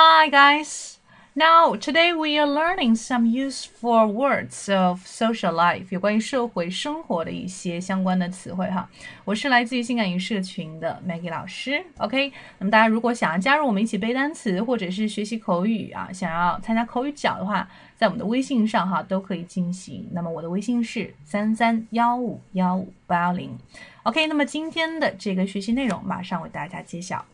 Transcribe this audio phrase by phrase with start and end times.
[0.00, 0.98] Hi guys.
[1.34, 8.88] Now today we are learning some useful words of social life，有关于社会生活的一些相关的词汇哈。
[9.24, 11.84] 我是来自于性感与社群的 Maggie 老师。
[11.96, 20.08] OK，那么大家如果想要加入我们一起背单词，或者是学习口语啊，想要参加口语角的话，在我们的微信上哈都可以进行。
[20.12, 23.58] 那么我的微信是三三幺五幺五八幺零。
[24.04, 27.24] OK，那么今天的这个学习内容马上为大家揭晓。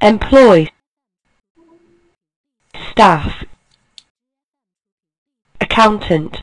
[0.00, 0.70] Employ.
[2.90, 3.44] Staff.
[5.60, 6.42] Accountant.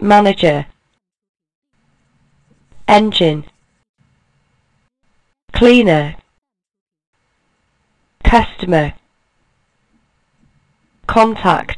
[0.00, 0.66] Manager.
[2.88, 3.44] Engine.
[5.52, 6.16] Cleaner.
[8.24, 8.94] Customer.
[11.06, 11.75] Contact